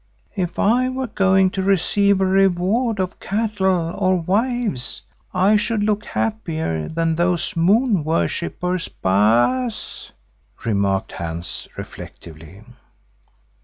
"If 0.35 0.57
I 0.57 0.89
were 0.89 1.05
going 1.05 1.51
to 1.51 1.61
receive 1.61 2.19
a 2.21 2.25
reward 2.25 2.99
of 2.99 3.19
cattle 3.19 3.67
or 3.95 4.15
wives, 4.15 5.03
I 5.31 5.57
should 5.57 5.83
look 5.83 6.05
happier 6.05 6.87
than 6.89 7.13
those 7.13 7.55
moon 7.55 8.03
worshippers, 8.03 8.87
Baas," 8.87 10.11
remarked 10.65 11.11
Hans 11.11 11.67
reflectively. 11.77 12.63